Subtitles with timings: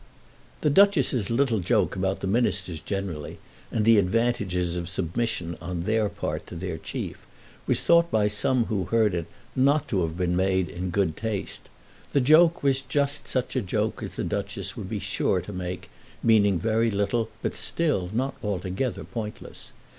[0.61, 3.37] The Duchess's little joke about the Ministers generally,
[3.71, 7.19] and the advantages of submission on their part to their chief,
[7.67, 11.69] was thought by some who heard it not to have been made in good taste.
[12.13, 15.91] The joke was just such a joke as the Duchess would be sure to make,
[16.23, 19.71] meaning very little but still not altogether pointless.